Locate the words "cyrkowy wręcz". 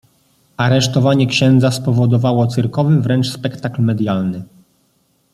2.47-3.29